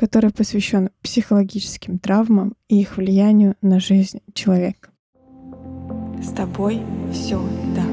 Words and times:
который 0.00 0.30
посвящен 0.30 0.88
психологическим 1.02 1.98
травмам 1.98 2.54
и 2.68 2.80
их 2.80 2.96
влиянию 2.96 3.56
на 3.60 3.80
жизнь 3.80 4.20
человека. 4.32 4.88
С 6.22 6.30
тобой 6.30 6.80
все 7.12 7.38
так. 7.76 7.84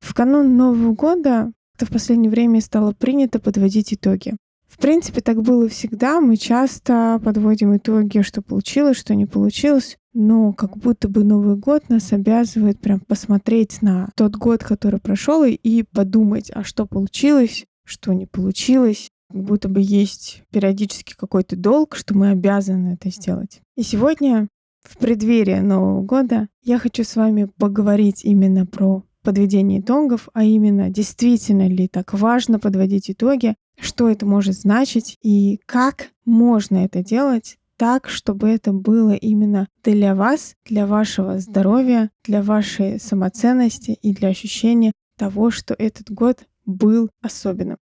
В 0.00 0.12
канун 0.12 0.54
Нового 0.58 0.92
года 0.92 1.50
в 1.80 1.90
последнее 1.90 2.30
время 2.30 2.60
стало 2.60 2.92
принято 2.92 3.38
подводить 3.38 3.94
итоги. 3.94 4.34
В 4.68 4.76
принципе, 4.76 5.22
так 5.22 5.40
было 5.40 5.66
всегда. 5.66 6.20
Мы 6.20 6.36
часто 6.36 7.18
подводим 7.24 7.74
итоги, 7.74 8.20
что 8.20 8.42
получилось, 8.42 8.98
что 8.98 9.14
не 9.14 9.24
получилось. 9.24 9.96
Но 10.12 10.52
как 10.52 10.76
будто 10.76 11.08
бы 11.08 11.24
Новый 11.24 11.56
год 11.56 11.88
нас 11.88 12.12
обязывает 12.12 12.80
прям 12.80 13.00
посмотреть 13.00 13.80
на 13.80 14.10
тот 14.14 14.36
год, 14.36 14.62
который 14.62 15.00
прошел, 15.00 15.42
и 15.44 15.84
подумать, 15.84 16.50
а 16.54 16.64
что 16.64 16.84
получилось, 16.84 17.64
что 17.86 18.12
не 18.12 18.26
получилось. 18.26 19.08
Будто 19.30 19.68
бы 19.68 19.80
есть 19.82 20.42
периодически 20.50 21.14
какой-то 21.16 21.56
долг, 21.56 21.96
что 21.96 22.16
мы 22.16 22.30
обязаны 22.30 22.94
это 22.94 23.10
сделать. 23.10 23.60
И 23.76 23.82
сегодня, 23.82 24.48
в 24.82 24.98
преддверии 24.98 25.58
Нового 25.58 26.02
года, 26.02 26.48
я 26.62 26.78
хочу 26.78 27.04
с 27.04 27.16
вами 27.16 27.48
поговорить 27.58 28.24
именно 28.24 28.66
про 28.66 29.02
подведение 29.22 29.80
итогов, 29.80 30.28
а 30.34 30.44
именно, 30.44 30.88
действительно 30.88 31.66
ли 31.66 31.88
так 31.88 32.14
важно 32.14 32.60
подводить 32.60 33.10
итоги, 33.10 33.56
что 33.78 34.08
это 34.08 34.24
может 34.24 34.54
значить 34.54 35.18
и 35.22 35.60
как 35.66 36.10
можно 36.24 36.76
это 36.84 37.02
делать 37.02 37.58
так, 37.76 38.08
чтобы 38.08 38.48
это 38.48 38.72
было 38.72 39.12
именно 39.12 39.68
для 39.84 40.14
вас, 40.14 40.54
для 40.64 40.86
вашего 40.86 41.38
здоровья, 41.38 42.10
для 42.24 42.42
вашей 42.42 42.98
самоценности 42.98 43.98
и 44.00 44.14
для 44.14 44.28
ощущения 44.28 44.92
того, 45.18 45.50
что 45.50 45.74
этот 45.76 46.10
год 46.10 46.46
был 46.64 47.10
особенным. 47.22 47.76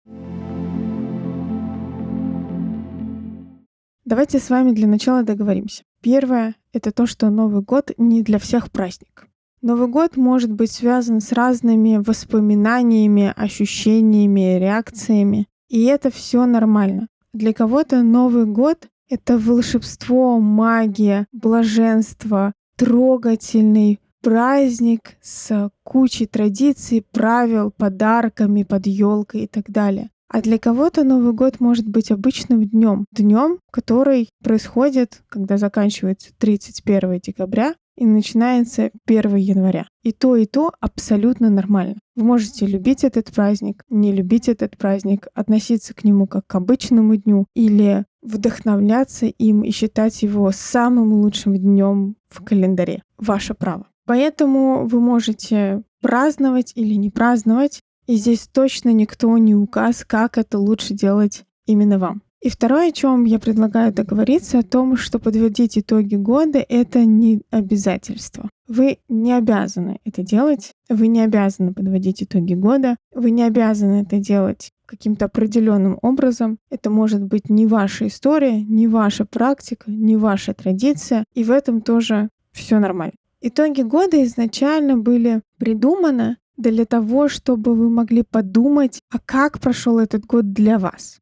Давайте 4.12 4.40
с 4.40 4.50
вами 4.50 4.72
для 4.72 4.88
начала 4.90 5.24
договоримся. 5.24 5.84
Первое— 6.02 6.56
это 6.74 6.92
то, 6.92 7.06
что 7.06 7.30
Новый 7.30 7.62
год 7.62 7.92
не 7.98 8.24
для 8.24 8.40
всех 8.40 8.70
праздник. 8.70 9.30
Новый 9.62 9.88
год 9.88 10.18
может 10.18 10.52
быть 10.52 10.70
связан 10.70 11.22
с 11.22 11.32
разными 11.32 11.96
воспоминаниями, 11.96 13.34
ощущениями, 13.34 14.60
реакциями. 14.60 15.48
И 15.70 15.86
это 15.86 16.12
все 16.12 16.46
нормально. 16.46 17.08
Для 17.32 17.54
кого-то 17.54 18.04
Новый 18.04 18.46
год— 18.46 18.90
это 19.10 19.38
волшебство, 19.38 20.40
магия, 20.40 21.26
блаженство, 21.32 22.52
трогательный 22.76 24.02
праздник 24.22 25.16
с 25.22 25.72
кучей 25.84 26.26
традиций, 26.26 27.06
правил, 27.14 27.72
подарками 27.72 28.64
под 28.64 28.88
елкой 28.88 29.44
и 29.44 29.48
так 29.48 29.72
далее. 29.72 30.10
А 30.34 30.42
для 30.42 30.58
кого-то 30.58 31.04
Новый 31.04 31.34
год 31.34 31.60
может 31.60 31.86
быть 31.86 32.10
обычным 32.10 32.64
днем, 32.64 33.06
днем, 33.12 33.60
который 33.70 34.30
происходит, 34.42 35.24
когда 35.28 35.58
заканчивается 35.58 36.30
31 36.38 37.20
декабря, 37.20 37.76
и 37.98 38.06
начинается 38.06 38.92
1 39.06 39.36
января. 39.36 39.88
И 40.04 40.14
то, 40.14 40.38
и 40.38 40.46
то 40.46 40.72
абсолютно 40.80 41.50
нормально. 41.50 41.98
Вы 42.16 42.24
можете 42.24 42.66
любить 42.66 43.04
этот 43.04 43.30
праздник, 43.32 43.84
не 43.90 44.14
любить 44.14 44.48
этот 44.48 44.78
праздник, 44.78 45.28
относиться 45.34 45.94
к 45.94 46.06
нему 46.06 46.28
как 46.28 46.48
к 46.48 46.56
обычному 46.56 47.18
дню 47.18 47.46
или 47.54 48.06
вдохновляться 48.22 49.26
им 49.26 49.64
и 49.64 49.72
считать 49.72 50.24
его 50.24 50.50
самым 50.54 51.12
лучшим 51.12 51.58
днем 51.58 52.16
в 52.30 52.42
календаре. 52.42 53.04
Ваше 53.18 53.54
право. 53.54 53.88
Поэтому 54.06 54.88
вы 54.88 55.02
можете 55.02 55.84
праздновать 56.02 56.72
или 56.76 56.96
не 56.96 57.10
праздновать, 57.10 57.82
и 58.08 58.16
здесь 58.16 58.48
точно 58.52 58.90
никто 58.94 59.38
не 59.38 59.56
указ, 59.56 60.04
как 60.06 60.38
это 60.38 60.60
лучше 60.60 60.94
делать 60.94 61.44
именно 61.66 62.00
вам. 62.00 62.22
И 62.42 62.50
второе, 62.50 62.90
о 62.90 62.92
чем 62.92 63.26
я 63.26 63.38
предлагаю 63.38 63.94
договориться, 63.94 64.60
о 64.60 64.64
том, 64.64 64.98
что 64.98 65.20
подводить 65.20 65.78
итоги 65.78 66.16
года— 66.16 66.66
это 66.70 67.06
не 67.06 67.44
обязательство. 67.52 68.50
Вы 68.68 68.98
не 69.08 69.34
обязаны 69.34 70.00
это 70.06 70.24
делать, 70.24 70.72
вы 70.90 71.06
не 71.06 71.22
обязаны 71.22 71.72
подводить 71.72 72.24
итоги 72.24 72.56
года, 72.56 72.98
вы 73.14 73.30
не 73.30 73.44
обязаны 73.44 74.02
это 74.02 74.18
делать 74.18 74.72
каким-то 74.88 75.26
определенным 75.26 76.00
образом. 76.02 76.58
Это 76.72 76.90
может 76.90 77.22
быть 77.22 77.50
не 77.50 77.68
ваша 77.68 78.08
история, 78.08 78.60
не 78.60 78.88
ваша 78.88 79.26
практика, 79.26 79.92
не 79.92 80.18
ваша 80.18 80.56
традиция, 80.56 81.26
и 81.36 81.44
в 81.44 81.52
этом 81.52 81.82
тоже 81.82 82.30
все 82.54 82.80
нормально. 82.80 83.14
Итоги 83.42 83.84
года 83.84 84.24
изначально 84.24 84.98
были 84.98 85.42
придуманы 85.58 86.38
для 86.58 86.86
того, 86.86 87.28
чтобы 87.28 87.76
вы 87.76 87.90
могли 87.90 88.24
подумать, 88.24 89.02
а 89.10 89.20
как 89.20 89.60
прошел 89.60 90.00
этот 90.00 90.26
год 90.26 90.52
для 90.54 90.80
вас 90.80 91.22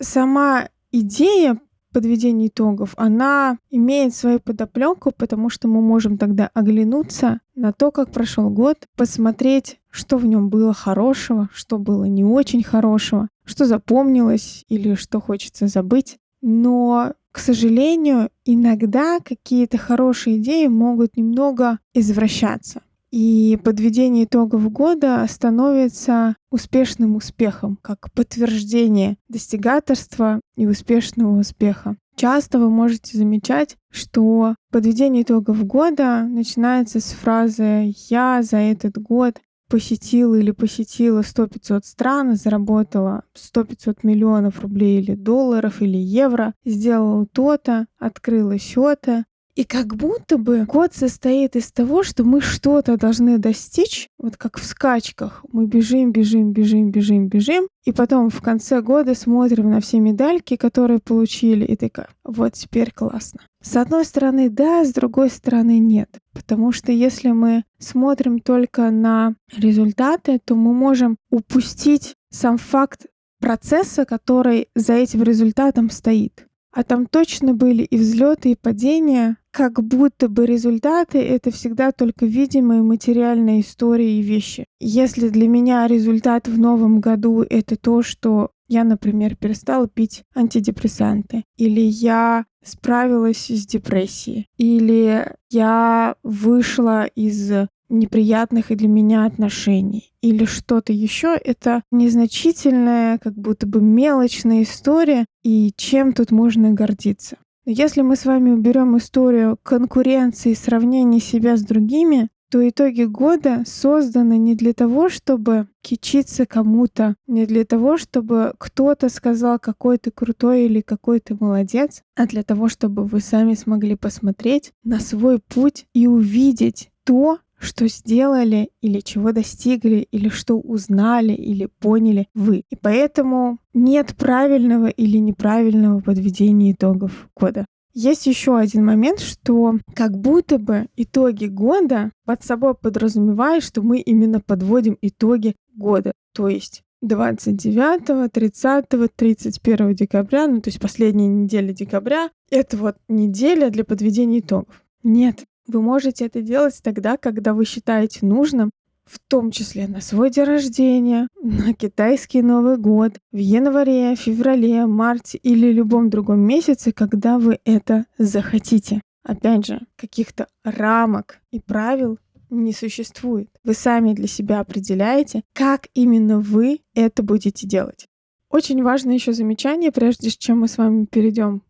сама 0.00 0.68
идея 0.90 1.58
подведения 1.92 2.46
итогов, 2.46 2.94
она 2.96 3.58
имеет 3.68 4.14
свою 4.14 4.38
подоплеку, 4.40 5.12
потому 5.16 5.50
что 5.50 5.66
мы 5.68 5.80
можем 5.80 6.18
тогда 6.18 6.50
оглянуться 6.54 7.40
на 7.54 7.72
то, 7.72 7.90
как 7.90 8.12
прошел 8.12 8.48
год, 8.48 8.86
посмотреть, 8.96 9.80
что 9.90 10.16
в 10.16 10.24
нем 10.24 10.50
было 10.50 10.72
хорошего, 10.72 11.48
что 11.52 11.78
было 11.78 12.04
не 12.04 12.24
очень 12.24 12.62
хорошего, 12.62 13.28
что 13.44 13.66
запомнилось 13.66 14.64
или 14.68 14.94
что 14.94 15.20
хочется 15.20 15.66
забыть. 15.66 16.18
Но, 16.42 17.14
к 17.32 17.38
сожалению, 17.38 18.30
иногда 18.44 19.18
какие-то 19.18 19.76
хорошие 19.76 20.38
идеи 20.38 20.68
могут 20.68 21.16
немного 21.16 21.80
извращаться. 21.92 22.82
И 23.10 23.58
подведение 23.64 24.24
итогов 24.24 24.70
года 24.70 25.26
становится 25.28 26.36
успешным 26.50 27.16
успехом, 27.16 27.76
как 27.82 28.12
подтверждение 28.12 29.16
достигаторства 29.28 30.40
и 30.56 30.66
успешного 30.66 31.40
успеха. 31.40 31.96
Часто 32.14 32.58
вы 32.58 32.70
можете 32.70 33.16
замечать, 33.16 33.76
что 33.90 34.54
подведение 34.70 35.22
итогов 35.22 35.64
года 35.64 36.24
начинается 36.28 37.00
с 37.00 37.12
фразы 37.12 37.92
«я 38.08 38.42
за 38.42 38.58
этот 38.58 38.98
год 38.98 39.40
посетила 39.70 40.34
или 40.34 40.50
посетила 40.50 41.20
100-500 41.20 41.80
стран, 41.84 42.34
заработала 42.34 43.22
100-500 43.34 44.00
миллионов 44.02 44.60
рублей 44.60 45.00
или 45.00 45.14
долларов 45.14 45.80
или 45.80 45.96
евро, 45.96 46.54
сделала 46.64 47.24
то-то, 47.26 47.86
открыла 47.98 48.58
сё-то, 48.58 49.24
и 49.56 49.64
как 49.64 49.96
будто 49.96 50.38
бы 50.38 50.64
год 50.64 50.94
состоит 50.94 51.56
из 51.56 51.72
того, 51.72 52.02
что 52.02 52.24
мы 52.24 52.40
что-то 52.40 52.96
должны 52.96 53.38
достичь, 53.38 54.08
вот 54.18 54.36
как 54.36 54.58
в 54.58 54.64
скачках. 54.64 55.44
Мы 55.52 55.66
бежим, 55.66 56.12
бежим, 56.12 56.52
бежим, 56.52 56.90
бежим, 56.90 57.28
бежим, 57.28 57.68
и 57.84 57.92
потом 57.92 58.30
в 58.30 58.40
конце 58.40 58.80
года 58.80 59.14
смотрим 59.14 59.70
на 59.70 59.80
все 59.80 59.98
медальки, 60.00 60.56
которые 60.56 61.00
получили, 61.00 61.64
и 61.64 61.76
такая, 61.76 62.08
вот 62.24 62.54
теперь 62.54 62.92
классно. 62.92 63.40
С 63.62 63.76
одной 63.76 64.04
стороны, 64.04 64.48
да, 64.48 64.84
с 64.84 64.92
другой 64.92 65.30
стороны, 65.30 65.78
нет. 65.78 66.08
Потому 66.32 66.72
что 66.72 66.92
если 66.92 67.30
мы 67.30 67.64
смотрим 67.78 68.38
только 68.38 68.90
на 68.90 69.34
результаты, 69.54 70.38
то 70.42 70.54
мы 70.54 70.72
можем 70.72 71.16
упустить 71.30 72.14
сам 72.30 72.56
факт 72.56 73.06
процесса, 73.40 74.04
который 74.04 74.68
за 74.74 74.94
этим 74.94 75.22
результатом 75.22 75.90
стоит. 75.90 76.46
А 76.72 76.84
там 76.84 77.06
точно 77.06 77.52
были 77.52 77.82
и 77.82 77.96
взлеты, 77.96 78.52
и 78.52 78.56
падения, 78.56 79.36
как 79.50 79.82
будто 79.82 80.28
бы 80.28 80.46
результаты— 80.46 81.18
это 81.20 81.50
всегда 81.50 81.90
только 81.90 82.26
видимые 82.26 82.82
материальные 82.82 83.62
истории 83.62 84.18
и 84.18 84.22
вещи. 84.22 84.66
Если 84.78 85.28
для 85.28 85.48
меня 85.48 85.86
результат 85.88 86.46
в 86.46 86.58
новом 86.58 87.00
году— 87.00 87.42
это 87.50 87.76
то, 87.76 88.02
что 88.02 88.50
я, 88.68 88.84
например, 88.84 89.34
перестала 89.34 89.88
пить 89.88 90.22
антидепрессанты, 90.34 91.42
или 91.56 91.80
я 91.80 92.44
справилась 92.64 93.50
с 93.50 93.66
депрессией, 93.66 94.46
или 94.56 95.26
я 95.50 96.14
вышла 96.22 97.06
из 97.06 97.50
неприятных 97.88 98.70
и 98.70 98.76
для 98.76 98.86
меня 98.86 99.24
отношений 99.24 100.12
или 100.22 100.44
что-то 100.44 100.92
еще, 100.92 101.36
это 101.42 101.82
незначительная, 101.90 103.18
как 103.18 103.34
будто 103.34 103.66
бы 103.66 103.80
мелочная 103.80 104.62
история, 104.62 105.26
и 105.42 105.72
чем 105.76 106.12
тут 106.12 106.30
можно 106.30 106.72
гордиться. 106.72 107.36
Если 107.66 108.02
мы 108.02 108.16
с 108.16 108.24
вами 108.24 108.50
уберем 108.50 108.96
историю 108.96 109.58
конкуренции, 109.62 110.54
сравнения 110.54 111.20
себя 111.20 111.56
с 111.56 111.62
другими, 111.62 112.28
то 112.50 112.68
итоги 112.68 113.04
года 113.04 113.62
созданы 113.64 114.36
не 114.36 114.56
для 114.56 114.72
того, 114.72 115.08
чтобы 115.08 115.68
кичиться 115.82 116.46
кому-то, 116.46 117.14
не 117.28 117.46
для 117.46 117.64
того, 117.64 117.96
чтобы 117.96 118.54
кто-то 118.58 119.08
сказал, 119.08 119.60
какой 119.60 119.98
ты 119.98 120.10
крутой 120.10 120.64
или 120.64 120.80
какой 120.80 121.20
ты 121.20 121.36
молодец, 121.38 122.02
а 122.16 122.26
для 122.26 122.42
того, 122.42 122.68
чтобы 122.68 123.04
вы 123.04 123.20
сами 123.20 123.54
смогли 123.54 123.94
посмотреть 123.94 124.72
на 124.82 124.98
свой 124.98 125.38
путь 125.38 125.86
и 125.94 126.08
увидеть 126.08 126.90
то, 127.04 127.38
что 127.60 127.88
сделали 127.88 128.70
или 128.80 129.00
чего 129.00 129.32
достигли, 129.32 130.08
или 130.10 130.28
что 130.28 130.58
узнали 130.58 131.32
или 131.32 131.68
поняли 131.78 132.28
вы. 132.34 132.64
И 132.70 132.76
поэтому 132.76 133.58
нет 133.74 134.14
правильного 134.16 134.86
или 134.86 135.18
неправильного 135.18 136.00
подведения 136.00 136.72
итогов 136.72 137.28
года. 137.36 137.66
Есть 137.92 138.26
еще 138.26 138.56
один 138.56 138.84
момент, 138.84 139.20
что 139.20 139.74
как 139.94 140.16
будто 140.16 140.58
бы 140.58 140.86
итоги 140.96 141.46
года 141.46 142.12
под 142.24 142.42
собой 142.44 142.74
подразумевают, 142.74 143.64
что 143.64 143.82
мы 143.82 143.98
именно 143.98 144.40
подводим 144.40 144.96
итоги 145.02 145.56
года. 145.74 146.12
То 146.32 146.48
есть 146.48 146.82
29, 147.02 148.30
30, 148.30 148.88
31 149.16 149.94
декабря, 149.94 150.46
ну 150.46 150.60
то 150.60 150.68
есть 150.68 150.80
последняя 150.80 151.26
неделя 151.26 151.72
декабря, 151.72 152.30
это 152.50 152.76
вот 152.76 152.96
неделя 153.08 153.70
для 153.70 153.84
подведения 153.84 154.38
итогов. 154.38 154.84
Нет, 155.02 155.44
вы 155.70 155.80
можете 155.80 156.26
это 156.26 156.42
делать 156.42 156.80
тогда, 156.82 157.16
когда 157.16 157.54
вы 157.54 157.64
считаете 157.64 158.26
нужным, 158.26 158.70
в 159.04 159.18
том 159.18 159.50
числе 159.50 159.88
на 159.88 160.00
свой 160.00 160.30
день 160.30 160.44
рождения, 160.44 161.28
на 161.42 161.74
китайский 161.74 162.42
Новый 162.42 162.76
год, 162.76 163.14
в 163.32 163.36
январе, 163.36 164.14
феврале, 164.14 164.86
марте 164.86 165.38
или 165.38 165.72
любом 165.72 166.10
другом 166.10 166.40
месяце, 166.40 166.92
когда 166.92 167.38
вы 167.38 167.58
это 167.64 168.06
захотите. 168.18 169.00
Опять 169.24 169.66
же, 169.66 169.80
каких-то 169.96 170.46
рамок 170.64 171.40
и 171.50 171.60
правил 171.60 172.18
не 172.50 172.72
существует. 172.72 173.48
Вы 173.64 173.74
сами 173.74 174.12
для 174.12 174.26
себя 174.26 174.60
определяете, 174.60 175.42
как 175.52 175.88
именно 175.94 176.38
вы 176.38 176.80
это 176.94 177.22
будете 177.22 177.66
делать. 177.66 178.06
Очень 178.50 178.82
важное 178.82 179.14
еще 179.14 179.32
замечание, 179.32 179.92
прежде 179.92 180.30
чем 180.30 180.60
мы 180.60 180.68
с 180.68 180.78
вами 180.78 181.04
перейдем 181.04 181.62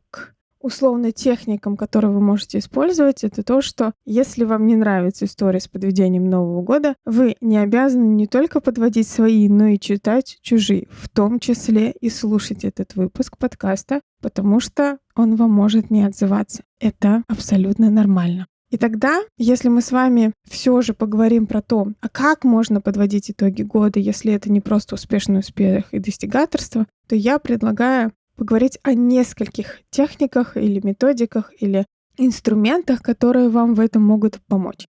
условно 0.61 1.13
техникам, 1.13 1.77
которые 1.77 2.11
вы 2.11 2.21
можете 2.21 2.59
использовать, 2.59 3.25
это 3.25 3.43
то, 3.43 3.61
что 3.61 3.93
если 4.05 4.45
вам 4.45 4.67
не 4.67 4.77
нравится 4.77 5.25
история 5.25 5.61
с 5.61 5.69
подведением 5.69 6.29
Нового 6.29 6.63
года, 6.63 6.95
вы 7.05 7.37
не 7.41 7.59
обязаны 7.59 8.15
не 8.15 8.27
только 8.27 8.61
подводить 8.61 9.09
свои, 9.09 9.49
но 9.49 9.67
и 9.67 9.79
читать 9.79 10.39
чужие, 10.43 10.89
в 10.91 11.09
том 11.09 11.41
числе 11.41 11.91
и 11.91 12.11
слушать 12.11 12.65
этот 12.65 12.95
выпуск 12.95 13.39
подкаста, 13.39 14.01
потому 14.21 14.61
что 14.61 14.99
он 15.17 15.37
вам 15.37 15.51
может 15.51 15.91
не 15.91 16.05
отзываться. 16.05 16.63
Это 16.79 17.25
абсолютно 17.29 17.91
нормально. 17.91 18.47
И 18.71 18.77
тогда, 18.77 19.21
если 19.37 19.69
мы 19.69 19.83
с 19.83 19.91
вами 19.91 20.33
все 20.49 20.81
же 20.81 20.95
поговорим 20.95 21.49
про 21.49 21.61
то, 21.61 21.89
а 22.01 22.09
как 22.09 22.45
можно 22.45 22.81
подводить 22.81 23.31
итоги 23.31 23.63
года, 23.63 23.99
если 23.99 24.33
это 24.33 24.51
не 24.51 24.61
просто 24.61 24.95
успешный 24.95 25.41
успех 25.41 25.93
и 25.93 25.99
достигаторство, 25.99 26.87
то 27.09 27.17
я 27.17 27.41
предлагаю 27.41 28.13
поговорить 28.41 28.79
о 28.83 28.95
нескольких 28.95 29.81
техниках 29.91 30.57
или 30.57 30.81
методиках 30.83 31.53
или 31.61 31.85
инструментах, 32.17 33.03
которые 33.03 33.51
вам 33.51 33.75
в 33.75 33.81
этом 33.81 34.03
могут 34.03 34.41
помочь. 34.49 34.87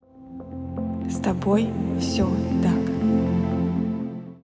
С 1.09 1.17
тобой 1.17 1.67
все 1.99 2.29
так. 2.61 2.79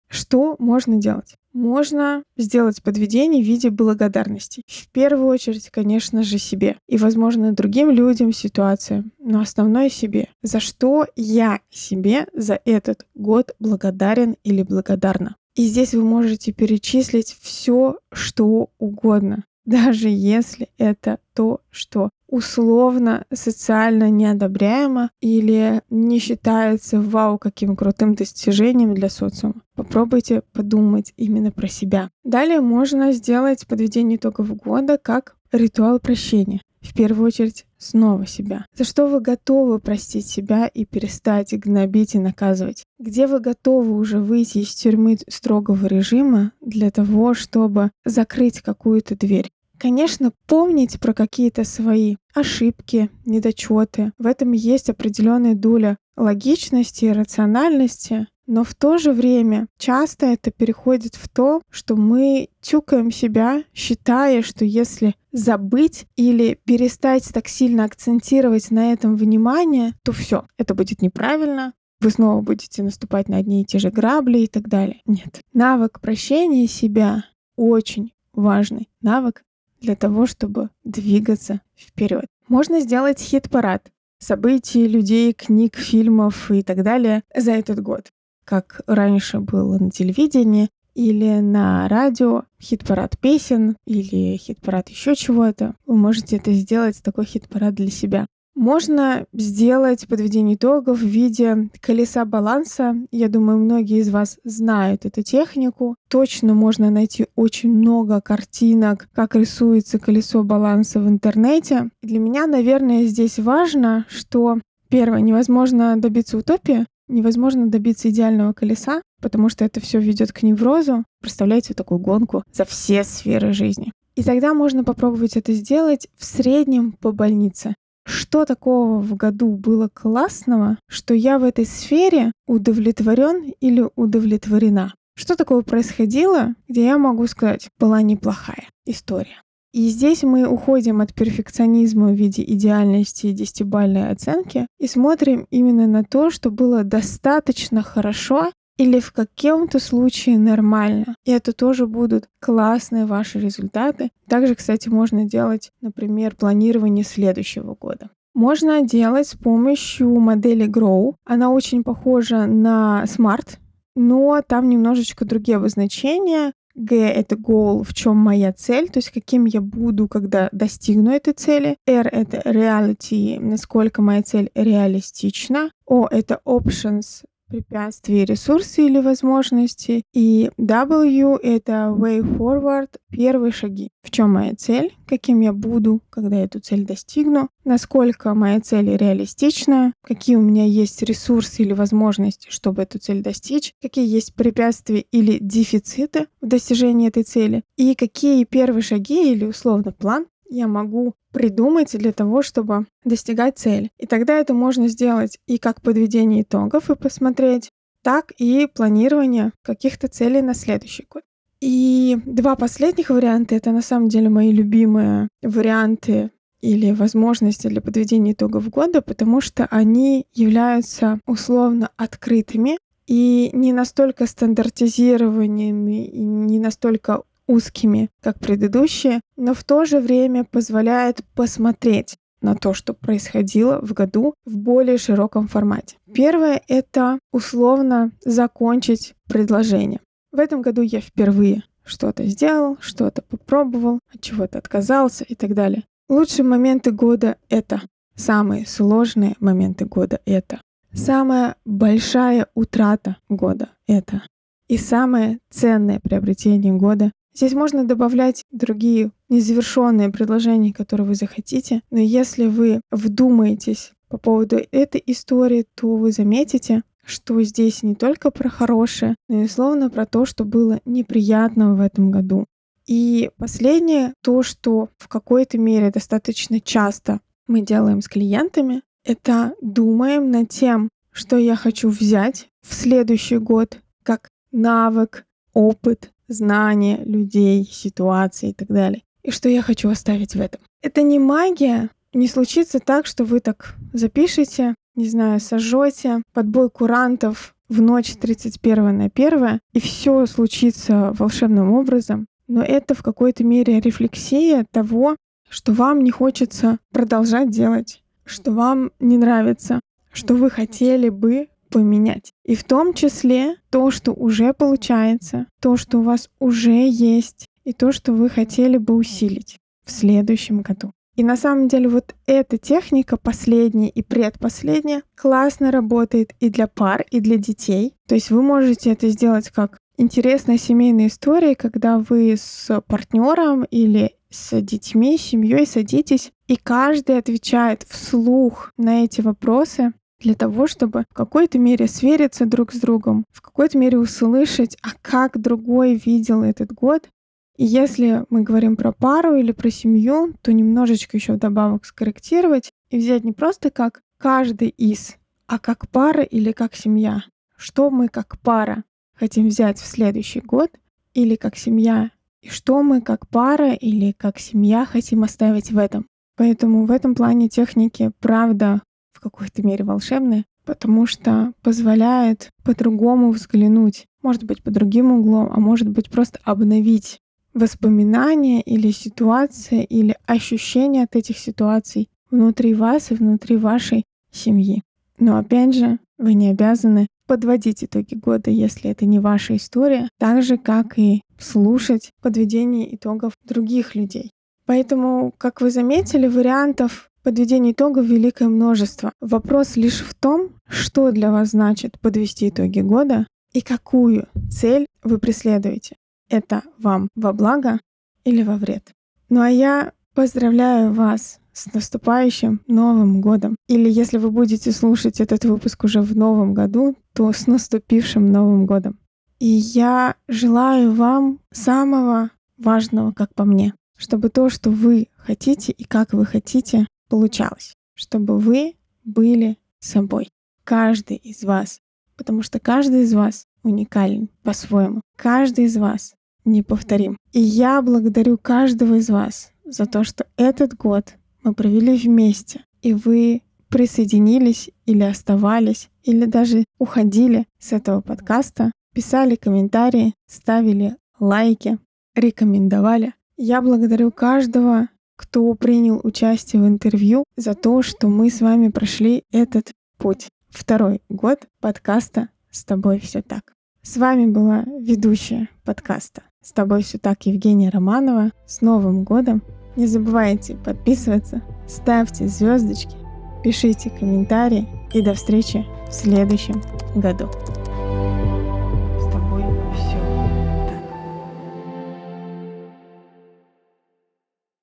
Что 0.08 0.56
можно 0.58 0.96
делать? 0.96 1.34
Можно 1.52 2.22
сделать 2.38 2.82
подведение 2.82 3.42
в 3.42 3.46
виде 3.46 3.68
благодарности. 3.68 4.62
В 4.66 4.88
первую 4.88 5.28
очередь, 5.28 5.68
конечно 5.68 6.22
же, 6.22 6.38
себе. 6.38 6.78
И, 6.88 6.96
возможно, 6.96 7.52
другим 7.52 7.90
людям, 7.90 8.32
ситуациям. 8.32 9.12
Но 9.18 9.40
основное 9.40 9.90
себе. 9.90 10.28
За 10.42 10.58
что 10.58 11.06
я 11.16 11.60
себе 11.68 12.28
за 12.32 12.58
этот 12.64 13.04
год 13.14 13.54
благодарен 13.58 14.36
или 14.42 14.62
благодарна. 14.62 15.36
И 15.56 15.64
здесь 15.64 15.94
вы 15.94 16.04
можете 16.04 16.52
перечислить 16.52 17.34
все, 17.40 17.98
что 18.12 18.68
угодно, 18.78 19.44
даже 19.64 20.08
если 20.08 20.68
это 20.76 21.18
то, 21.34 21.60
что 21.70 22.10
условно 22.28 23.24
социально 23.32 24.10
неодобряемо 24.10 25.10
или 25.20 25.80
не 25.88 26.18
считается 26.18 27.00
вау 27.00 27.38
каким 27.38 27.74
крутым 27.74 28.14
достижением 28.14 28.94
для 28.94 29.08
социума. 29.08 29.62
Попробуйте 29.74 30.42
подумать 30.52 31.14
именно 31.16 31.50
про 31.50 31.68
себя. 31.68 32.10
Далее 32.22 32.60
можно 32.60 33.12
сделать 33.12 33.66
подведение 33.66 34.16
итогов 34.16 34.54
года 34.56 34.98
как 34.98 35.36
ритуал 35.52 36.00
прощения 36.00 36.60
в 36.86 36.94
первую 36.94 37.26
очередь 37.26 37.66
снова 37.78 38.26
себя. 38.26 38.66
За 38.74 38.84
что 38.84 39.06
вы 39.06 39.20
готовы 39.20 39.78
простить 39.78 40.26
себя 40.26 40.66
и 40.66 40.84
перестать 40.84 41.52
гнобить 41.58 42.14
и 42.14 42.18
наказывать? 42.18 42.84
Где 42.98 43.26
вы 43.26 43.40
готовы 43.40 43.96
уже 43.96 44.18
выйти 44.18 44.58
из 44.58 44.74
тюрьмы 44.74 45.18
строгого 45.28 45.86
режима 45.86 46.52
для 46.60 46.90
того, 46.90 47.34
чтобы 47.34 47.90
закрыть 48.04 48.60
какую-то 48.60 49.16
дверь? 49.16 49.50
Конечно, 49.78 50.32
помнить 50.46 50.98
про 51.00 51.12
какие-то 51.12 51.64
свои 51.64 52.16
ошибки, 52.34 53.10
недочеты. 53.24 54.12
В 54.18 54.26
этом 54.26 54.52
есть 54.52 54.90
определенная 54.90 55.54
доля 55.54 55.98
логичности 56.16 57.06
и 57.06 57.12
рациональности, 57.12 58.26
но 58.46 58.62
в 58.62 58.74
то 58.74 58.96
же 58.98 59.12
время 59.12 59.66
часто 59.76 60.26
это 60.26 60.50
переходит 60.50 61.16
в 61.16 61.28
то, 61.28 61.60
что 61.70 61.96
мы 61.96 62.48
тюкаем 62.60 63.10
себя, 63.10 63.64
считая, 63.74 64.42
что 64.42 64.64
если 64.64 65.14
забыть 65.32 66.06
или 66.16 66.58
перестать 66.64 67.28
так 67.32 67.48
сильно 67.48 67.84
акцентировать 67.84 68.70
на 68.70 68.92
этом 68.92 69.16
внимание, 69.16 69.94
то 70.04 70.12
все, 70.12 70.46
это 70.58 70.74
будет 70.74 71.02
неправильно, 71.02 71.74
вы 72.00 72.10
снова 72.10 72.40
будете 72.40 72.82
наступать 72.82 73.28
на 73.28 73.38
одни 73.38 73.62
и 73.62 73.64
те 73.64 73.78
же 73.78 73.90
грабли 73.90 74.40
и 74.40 74.46
так 74.46 74.68
далее. 74.68 75.00
Нет. 75.06 75.40
Навык 75.52 76.00
прощения 76.00 76.66
себя 76.66 77.24
очень 77.56 78.12
важный 78.32 78.88
навык 79.00 79.42
для 79.86 79.96
того, 79.96 80.26
чтобы 80.26 80.68
двигаться 80.84 81.62
вперед. 81.74 82.26
Можно 82.48 82.80
сделать 82.80 83.20
хит-парад 83.20 83.90
событий, 84.18 84.86
людей, 84.86 85.32
книг, 85.32 85.76
фильмов 85.76 86.50
и 86.50 86.62
так 86.62 86.82
далее 86.82 87.22
за 87.34 87.52
этот 87.52 87.80
год 87.80 88.10
как 88.46 88.80
раньше 88.86 89.40
было 89.40 89.78
на 89.78 89.90
телевидении 89.90 90.70
или 90.94 91.40
на 91.40 91.88
радио, 91.88 92.44
хит-парад 92.62 93.18
песен 93.18 93.76
или 93.86 94.36
хит-парад 94.38 94.88
еще 94.88 95.14
чего-то. 95.14 95.74
Вы 95.84 95.96
можете 95.96 96.36
это 96.36 96.52
сделать, 96.52 97.02
такой 97.02 97.26
хит-парад 97.26 97.74
для 97.74 97.90
себя. 97.90 98.26
Можно 98.56 99.26
сделать 99.32 100.08
подведение 100.08 100.56
итогов 100.56 100.98
в 100.98 101.06
виде 101.06 101.68
колеса 101.80 102.24
баланса. 102.24 102.96
Я 103.12 103.28
думаю, 103.28 103.58
многие 103.58 103.98
из 103.98 104.08
вас 104.08 104.38
знают 104.42 105.04
эту 105.04 105.22
технику. 105.22 105.94
Точно 106.08 106.54
можно 106.54 106.90
найти 106.90 107.26
очень 107.36 107.70
много 107.70 108.20
картинок, 108.20 109.08
как 109.14 109.36
рисуется 109.36 109.98
колесо 110.00 110.42
баланса 110.42 110.98
в 110.98 111.06
интернете. 111.06 111.90
Для 112.02 112.18
меня, 112.18 112.46
наверное, 112.46 113.04
здесь 113.04 113.38
важно, 113.38 114.06
что 114.08 114.58
Первое, 114.88 115.20
невозможно 115.20 116.00
добиться 116.00 116.38
утопии, 116.38 116.86
невозможно 117.08 117.66
добиться 117.66 118.08
идеального 118.08 118.52
колеса, 118.52 119.02
потому 119.20 119.48
что 119.48 119.64
это 119.64 119.80
все 119.80 119.98
ведет 119.98 120.32
к 120.32 120.42
неврозу. 120.42 121.04
Представляете 121.20 121.74
такую 121.74 121.98
гонку 121.98 122.44
за 122.52 122.64
все 122.64 123.02
сферы 123.02 123.52
жизни. 123.52 123.92
И 124.14 124.22
тогда 124.22 124.54
можно 124.54 124.84
попробовать 124.84 125.36
это 125.36 125.52
сделать 125.52 126.08
в 126.16 126.24
среднем 126.24 126.92
по 126.92 127.12
больнице. 127.12 127.74
Что 128.06 128.44
такого 128.44 129.00
в 129.00 129.16
году 129.16 129.56
было 129.56 129.88
классного, 129.92 130.78
что 130.88 131.12
я 131.12 131.40
в 131.40 131.44
этой 131.44 131.66
сфере 131.66 132.30
удовлетворен 132.46 133.52
или 133.60 133.84
удовлетворена? 133.96 134.94
Что 135.16 135.34
такого 135.34 135.62
происходило, 135.62 136.54
где 136.68 136.84
я 136.84 136.98
могу 136.98 137.26
сказать, 137.26 137.68
была 137.80 138.02
неплохая 138.02 138.68
история? 138.84 139.42
И 139.72 139.88
здесь 139.88 140.22
мы 140.22 140.46
уходим 140.46 141.00
от 141.00 141.12
перфекционизма 141.14 142.08
в 142.08 142.14
виде 142.14 142.42
идеальности 142.42 143.26
и 143.26 143.32
десятибальной 143.32 144.08
оценки 144.10 144.66
и 144.78 144.86
смотрим 144.86 145.46
именно 145.50 145.86
на 145.88 146.04
то, 146.04 146.30
что 146.30 146.50
было 146.50 146.84
достаточно 146.84 147.82
хорошо 147.82 148.52
или 148.76 149.00
в 149.00 149.12
каком-то 149.12 149.78
случае 149.78 150.38
нормально. 150.38 151.16
И 151.24 151.30
это 151.30 151.52
тоже 151.52 151.86
будут 151.86 152.28
классные 152.40 153.06
ваши 153.06 153.40
результаты. 153.40 154.10
Также, 154.28 154.54
кстати, 154.54 154.88
можно 154.88 155.24
делать, 155.24 155.72
например, 155.80 156.36
планирование 156.36 157.04
следующего 157.04 157.74
года. 157.74 158.10
Можно 158.34 158.82
делать 158.82 159.28
с 159.28 159.34
помощью 159.34 160.14
модели 160.20 160.68
Grow. 160.68 161.14
Она 161.24 161.50
очень 161.50 161.82
похожа 161.82 162.46
на 162.46 163.04
Smart, 163.06 163.56
но 163.94 164.42
там 164.46 164.68
немножечко 164.68 165.24
другие 165.24 165.56
обозначения. 165.56 166.52
Г— 166.74 166.94
это 167.08 167.36
goal, 167.36 167.82
в 167.82 167.94
чем 167.94 168.18
моя 168.18 168.52
цель, 168.52 168.90
то 168.90 168.98
есть 168.98 169.08
каким 169.10 169.46
я 169.46 169.62
буду, 169.62 170.08
когда 170.08 170.50
достигну 170.52 171.10
этой 171.10 171.32
цели. 171.32 171.78
R— 171.86 172.06
это 172.12 172.42
reality, 172.44 173.40
насколько 173.40 174.02
моя 174.02 174.22
цель 174.22 174.50
реалистична. 174.54 175.70
O— 175.88 176.06
это 176.10 176.40
options, 176.44 177.24
препятствия, 177.48 178.24
ресурсы 178.24 178.86
или 178.86 179.00
возможности. 179.00 180.02
И 180.12 180.50
W— 180.58 181.38
это 181.42 181.94
way 181.96 182.20
forward, 182.20 182.88
первые 183.10 183.52
шаги. 183.52 183.90
В 184.02 184.10
чем 184.10 184.34
моя 184.34 184.54
цель, 184.54 184.94
каким 185.06 185.40
я 185.40 185.52
буду, 185.52 186.00
когда 186.10 186.36
эту 186.36 186.60
цель 186.60 186.84
достигну, 186.84 187.48
насколько 187.64 188.34
моя 188.34 188.60
цель 188.60 188.96
реалистична, 188.96 189.92
какие 190.02 190.36
у 190.36 190.40
меня 190.40 190.64
есть 190.64 191.02
ресурсы 191.02 191.62
или 191.62 191.72
возможности, 191.72 192.48
чтобы 192.50 192.82
эту 192.82 192.98
цель 192.98 193.22
достичь, 193.22 193.72
какие 193.82 194.06
есть 194.06 194.34
препятствия 194.34 195.04
или 195.12 195.38
дефициты 195.40 196.26
в 196.40 196.46
достижении 196.46 197.08
этой 197.08 197.22
цели, 197.22 197.62
и 197.76 197.94
какие 197.94 198.44
первые 198.44 198.82
шаги 198.82 199.32
или 199.32 199.44
условно 199.44 199.92
план 199.92 200.26
я 200.48 200.68
могу 200.68 201.14
придумать 201.32 201.96
для 201.98 202.12
того, 202.12 202.42
чтобы 202.42 202.86
достигать 203.04 203.58
цели. 203.58 203.90
И 203.98 204.06
тогда 204.06 204.38
это 204.38 204.54
можно 204.54 204.88
сделать 204.88 205.38
и 205.46 205.58
как 205.58 205.82
подведение 205.82 206.42
итогов 206.42 206.90
и 206.90 206.96
посмотреть, 206.96 207.70
так 208.02 208.32
и 208.38 208.68
планирование 208.72 209.52
каких-то 209.62 210.08
целей 210.08 210.42
на 210.42 210.54
следующий 210.54 211.06
год. 211.10 211.22
И 211.60 212.18
два 212.24 212.54
последних 212.54 213.10
варианта— 213.10 213.54
это 213.56 213.72
на 213.72 213.82
самом 213.82 214.08
деле 214.08 214.28
мои 214.28 214.52
любимые 214.52 215.28
варианты 215.42 216.30
или 216.60 216.92
возможности 216.92 217.68
для 217.68 217.80
подведения 217.80 218.32
итогов 218.32 218.68
года, 218.68 219.02
потому 219.02 219.40
что 219.40 219.66
они 219.70 220.26
являются 220.34 221.20
условно 221.26 221.90
открытыми 221.96 222.78
и 223.06 223.50
не 223.52 223.72
настолько 223.72 224.26
стандартизированными, 224.26 226.06
и 226.06 226.24
не 226.24 226.58
настолько 226.58 227.22
узкими, 227.46 228.10
как 228.22 228.38
предыдущие, 228.38 229.20
но 229.36 229.54
в 229.54 229.64
то 229.64 229.84
же 229.84 230.00
время 230.00 230.44
позволяет 230.44 231.22
посмотреть 231.34 232.16
на 232.40 232.54
то, 232.54 232.74
что 232.74 232.94
происходило 232.94 233.80
в 233.80 233.92
году 233.92 234.34
в 234.44 234.56
более 234.56 234.98
широком 234.98 235.48
формате. 235.48 235.96
Первое— 236.12 236.62
это 236.68 237.18
условно 237.32 238.12
закончить 238.24 239.14
предложение. 239.28 240.00
В 240.32 240.38
этом 240.38 240.62
году 240.62 240.82
я 240.82 241.00
впервые 241.00 241.64
что-то 241.84 242.24
сделал, 242.26 242.76
что-то 242.80 243.22
попробовал, 243.22 244.00
от 244.12 244.20
чего-то 244.20 244.58
отказался 244.58 245.24
и 245.24 245.34
так 245.34 245.54
далее. 245.54 245.84
Лучшие 246.08 246.44
моменты 246.44 246.90
года— 246.90 247.36
это 247.48 247.82
самые 248.14 248.66
сложные 248.66 249.36
моменты 249.40 249.84
года— 249.84 250.20
это 250.26 250.60
самая 250.92 251.56
большая 251.64 252.46
утрата 252.54 253.16
года— 253.28 253.70
это 253.86 254.22
и 254.68 254.76
самое 254.78 255.38
ценное 255.50 256.00
приобретение 256.00 256.72
года 256.72 257.12
Здесь 257.36 257.52
можно 257.52 257.84
добавлять 257.84 258.46
другие 258.50 259.10
незавершенные 259.28 260.08
предложения, 260.08 260.72
которые 260.72 261.06
вы 261.06 261.14
захотите, 261.14 261.82
но 261.90 261.98
если 261.98 262.46
вы 262.46 262.80
вдумаетесь 262.90 263.92
по 264.08 264.16
поводу 264.16 264.58
этой 264.70 265.02
истории, 265.04 265.66
то 265.74 265.96
вы 265.96 266.12
заметите, 266.12 266.82
что 267.04 267.42
здесь 267.42 267.82
не 267.82 267.94
только 267.94 268.30
про 268.30 268.48
хорошее, 268.48 269.16
но 269.28 269.42
и 269.42 269.48
словно 269.48 269.90
про 269.90 270.06
то, 270.06 270.24
что 270.24 270.46
было 270.46 270.80
неприятного 270.86 271.74
в 271.74 271.80
этом 271.82 272.10
году. 272.10 272.46
И 272.86 273.28
последнее, 273.36 274.14
то, 274.22 274.42
что 274.42 274.88
в 274.96 275.06
какой-то 275.06 275.58
мере 275.58 275.90
достаточно 275.90 276.58
часто 276.58 277.20
мы 277.46 277.60
делаем 277.60 278.00
с 278.00 278.08
клиентами, 278.08 278.80
это 279.04 279.52
думаем 279.60 280.30
над 280.30 280.48
тем, 280.48 280.88
что 281.12 281.36
я 281.36 281.54
хочу 281.54 281.90
взять 281.90 282.48
в 282.62 282.72
следующий 282.72 283.36
год 283.36 283.78
как 284.02 284.30
навык, 284.52 285.26
опыт, 285.52 286.12
знания 286.28 287.00
людей, 287.04 287.64
ситуации 287.64 288.50
и 288.50 288.54
так 288.54 288.68
далее. 288.68 289.02
И 289.22 289.30
что 289.30 289.48
я 289.48 289.62
хочу 289.62 289.88
оставить 289.88 290.34
в 290.34 290.40
этом. 290.40 290.60
Это 290.82 291.02
не 291.02 291.18
магия, 291.18 291.90
не 292.12 292.28
случится 292.28 292.78
так, 292.78 293.06
что 293.06 293.24
вы 293.24 293.40
так 293.40 293.74
запишете, 293.92 294.74
не 294.94 295.08
знаю, 295.08 295.40
сожжете 295.40 296.22
под 296.32 296.46
бой 296.46 296.70
курантов 296.70 297.54
в 297.68 297.82
ночь 297.82 298.14
31 298.14 298.96
на 298.96 299.04
1, 299.06 299.60
и 299.72 299.80
все 299.80 300.26
случится 300.26 301.12
волшебным 301.18 301.72
образом. 301.72 302.26
Но 302.48 302.62
это 302.62 302.94
в 302.94 303.02
какой-то 303.02 303.44
мере 303.44 303.80
рефлексия 303.80 304.64
того, 304.70 305.16
что 305.48 305.72
вам 305.72 306.02
не 306.02 306.10
хочется 306.10 306.78
продолжать 306.92 307.50
делать, 307.50 308.02
что 308.24 308.52
вам 308.52 308.92
не 309.00 309.18
нравится, 309.18 309.80
что 310.12 310.34
вы 310.34 310.50
хотели 310.50 311.08
бы 311.08 311.48
поменять. 311.68 312.32
И 312.44 312.54
в 312.54 312.64
том 312.64 312.94
числе 312.94 313.56
то, 313.70 313.90
что 313.90 314.12
уже 314.12 314.52
получается, 314.52 315.46
то, 315.60 315.76
что 315.76 315.98
у 315.98 316.02
вас 316.02 316.30
уже 316.38 316.88
есть, 316.88 317.46
и 317.64 317.72
то, 317.72 317.92
что 317.92 318.12
вы 318.12 318.30
хотели 318.30 318.76
бы 318.76 318.94
усилить 318.94 319.58
в 319.84 319.90
следующем 319.90 320.62
году. 320.62 320.92
И 321.16 321.24
на 321.24 321.36
самом 321.36 321.68
деле 321.68 321.88
вот 321.88 322.14
эта 322.26 322.58
техника, 322.58 323.16
последняя 323.16 323.88
и 323.88 324.02
предпоследняя, 324.02 325.02
классно 325.14 325.70
работает 325.70 326.34
и 326.40 326.50
для 326.50 326.66
пар, 326.66 327.04
и 327.10 327.20
для 327.20 327.38
детей. 327.38 327.94
То 328.06 328.14
есть 328.14 328.30
вы 328.30 328.42
можете 328.42 328.92
это 328.92 329.08
сделать 329.08 329.48
как 329.48 329.78
интересная 329.96 330.58
семейная 330.58 331.06
история, 331.06 331.54
когда 331.54 331.98
вы 331.98 332.36
с 332.36 332.80
партнером 332.82 333.64
или 333.64 334.12
с 334.30 334.60
детьми, 334.60 335.16
семьей 335.16 335.66
садитесь, 335.66 336.32
и 336.46 336.56
каждый 336.56 337.16
отвечает 337.16 337.84
вслух 337.84 338.72
на 338.76 339.04
эти 339.04 339.22
вопросы, 339.22 339.94
для 340.20 340.34
того, 340.34 340.66
чтобы 340.66 341.04
в 341.10 341.14
какой-то 341.14 341.58
мере 341.58 341.86
свериться 341.86 342.46
друг 342.46 342.72
с 342.72 342.80
другом, 342.80 343.24
в 343.32 343.42
какой-то 343.42 343.78
мере 343.78 343.98
услышать, 343.98 344.76
а 344.82 344.88
как 345.02 345.40
другой 345.40 346.00
видел 346.04 346.42
этот 346.42 346.72
год. 346.72 347.08
И 347.56 347.64
если 347.64 348.24
мы 348.28 348.42
говорим 348.42 348.76
про 348.76 348.92
пару 348.92 349.36
или 349.36 349.52
про 349.52 349.70
семью, 349.70 350.34
то 350.42 350.52
немножечко 350.52 351.16
еще 351.16 351.34
вдобавок 351.34 351.84
скорректировать 351.84 352.70
и 352.90 352.98
взять 352.98 353.24
не 353.24 353.32
просто 353.32 353.70
как 353.70 354.02
каждый 354.18 354.68
из, 354.68 355.16
а 355.46 355.58
как 355.58 355.88
пара 355.90 356.22
или 356.22 356.52
как 356.52 356.74
семья. 356.74 357.22
Что 357.56 357.90
мы 357.90 358.08
как 358.08 358.38
пара 358.40 358.84
хотим 359.14 359.48
взять 359.48 359.78
в 359.78 359.86
следующий 359.86 360.40
год 360.40 360.70
или 361.14 361.36
как 361.36 361.56
семья, 361.56 362.10
и 362.42 362.48
что 362.48 362.82
мы 362.82 363.00
как 363.00 363.26
пара 363.28 363.72
или 363.72 364.12
как 364.12 364.38
семья 364.38 364.84
хотим 364.84 365.22
оставить 365.22 365.72
в 365.72 365.78
этом. 365.78 366.06
Поэтому 366.36 366.84
в 366.84 366.90
этом 366.90 367.14
плане 367.14 367.48
техники, 367.48 368.12
правда, 368.20 368.82
какой-то 369.30 369.62
мере 369.62 369.84
волшебные, 369.84 370.44
потому 370.64 371.06
что 371.06 371.52
позволяет 371.62 372.50
по-другому 372.64 373.30
взглянуть, 373.30 374.06
может 374.22 374.44
быть, 374.44 374.62
по 374.62 374.70
другим 374.70 375.12
углом, 375.12 375.50
а 375.52 375.60
может 375.60 375.88
быть, 375.88 376.10
просто 376.10 376.38
обновить 376.44 377.20
воспоминания 377.54 378.60
или 378.60 378.90
ситуация, 378.90 379.82
или 379.82 380.16
ощущения 380.26 381.04
от 381.04 381.16
этих 381.16 381.38
ситуаций 381.38 382.08
внутри 382.30 382.74
вас 382.74 383.10
и 383.10 383.14
внутри 383.14 383.56
вашей 383.56 384.04
семьи. 384.30 384.82
Но 385.18 385.38
опять 385.38 385.74
же, 385.74 385.98
вы 386.18 386.34
не 386.34 386.50
обязаны 386.50 387.06
подводить 387.26 387.82
итоги 387.84 388.14
года, 388.14 388.50
если 388.50 388.90
это 388.90 389.06
не 389.06 389.18
ваша 389.18 389.56
история, 389.56 390.08
так 390.18 390.42
же, 390.42 390.58
как 390.58 390.98
и 390.98 391.22
слушать 391.38 392.12
подведение 392.22 392.94
итогов 392.94 393.32
других 393.44 393.94
людей. 393.94 394.32
Поэтому, 394.66 395.32
как 395.38 395.60
вы 395.60 395.70
заметили, 395.70 396.26
вариантов 396.26 397.10
Подведение 397.26 397.72
итогов 397.72 398.06
великое 398.06 398.48
множество. 398.48 399.10
Вопрос 399.20 399.74
лишь 399.74 399.98
в 399.98 400.14
том, 400.14 400.50
что 400.68 401.10
для 401.10 401.32
вас 401.32 401.48
значит 401.48 401.98
подвести 401.98 402.50
итоги 402.50 402.82
года 402.82 403.26
и 403.52 403.62
какую 403.62 404.28
цель 404.48 404.86
вы 405.02 405.18
преследуете. 405.18 405.96
Это 406.30 406.62
вам 406.78 407.08
во 407.16 407.32
благо 407.32 407.80
или 408.22 408.44
во 408.44 408.54
вред. 408.54 408.92
Ну 409.28 409.40
а 409.40 409.48
я 409.48 409.90
поздравляю 410.14 410.92
вас 410.92 411.40
с 411.52 411.74
наступающим 411.74 412.60
Новым 412.68 413.20
годом. 413.20 413.56
Или 413.66 413.90
если 413.90 414.18
вы 414.18 414.30
будете 414.30 414.70
слушать 414.70 415.20
этот 415.20 415.44
выпуск 415.44 415.82
уже 415.82 416.02
в 416.02 416.16
Новом 416.16 416.54
году, 416.54 416.94
то 417.12 417.32
с 417.32 417.48
наступившим 417.48 418.30
Новым 418.30 418.66
годом. 418.66 419.00
И 419.40 419.48
я 419.48 420.14
желаю 420.28 420.92
вам 420.92 421.40
самого 421.50 422.30
важного, 422.56 423.10
как 423.10 423.34
по 423.34 423.44
мне, 423.44 423.74
чтобы 423.98 424.28
то, 424.28 424.48
что 424.48 424.70
вы 424.70 425.08
хотите 425.16 425.72
и 425.72 425.82
как 425.82 426.12
вы 426.12 426.24
хотите, 426.24 426.86
получалось, 427.08 427.74
чтобы 427.94 428.38
вы 428.38 428.74
были 429.04 429.58
собой. 429.78 430.28
Каждый 430.64 431.16
из 431.16 431.44
вас. 431.44 431.80
Потому 432.16 432.42
что 432.42 432.58
каждый 432.58 433.02
из 433.02 433.12
вас 433.14 433.46
уникален 433.62 434.28
по-своему. 434.42 435.00
Каждый 435.16 435.66
из 435.66 435.76
вас 435.76 436.14
неповторим. 436.44 437.16
И 437.32 437.40
я 437.40 437.82
благодарю 437.82 438.38
каждого 438.38 438.94
из 438.94 439.10
вас 439.10 439.50
за 439.64 439.86
то, 439.86 440.04
что 440.04 440.26
этот 440.36 440.74
год 440.74 441.14
мы 441.42 441.54
провели 441.54 441.96
вместе, 441.96 442.64
и 442.82 442.94
вы 442.94 443.42
присоединились 443.68 444.70
или 444.86 445.02
оставались, 445.02 445.90
или 446.04 446.24
даже 446.24 446.64
уходили 446.78 447.46
с 447.58 447.72
этого 447.72 448.00
подкаста, 448.00 448.72
писали 448.94 449.34
комментарии, 449.34 450.14
ставили 450.26 450.96
лайки, 451.18 451.78
рекомендовали. 452.14 453.14
Я 453.36 453.60
благодарю 453.60 454.10
каждого 454.10 454.88
кто 455.16 455.54
принял 455.54 456.00
участие 456.02 456.62
в 456.62 456.66
интервью, 456.66 457.24
за 457.36 457.54
то, 457.54 457.82
что 457.82 458.08
мы 458.08 458.30
с 458.30 458.40
вами 458.40 458.68
прошли 458.68 459.24
этот 459.32 459.72
путь. 459.98 460.28
Второй 460.50 461.02
год 461.08 461.40
подкаста 461.60 462.28
«С 462.50 462.64
тобой 462.64 463.00
все 463.00 463.22
так». 463.22 463.54
С 463.82 463.96
вами 463.96 464.26
была 464.26 464.64
ведущая 464.80 465.48
подкаста 465.64 466.22
«С 466.42 466.52
тобой 466.52 466.82
все 466.82 466.98
так» 466.98 467.26
Евгения 467.26 467.70
Романова. 467.70 468.30
С 468.46 468.60
Новым 468.60 469.04
годом! 469.04 469.42
Не 469.76 469.86
забывайте 469.86 470.56
подписываться, 470.56 471.42
ставьте 471.68 472.28
звездочки, 472.28 472.96
пишите 473.44 473.90
комментарии 473.90 474.66
и 474.94 475.02
до 475.02 475.12
встречи 475.12 475.66
в 475.88 475.92
следующем 475.92 476.62
году. 476.94 477.28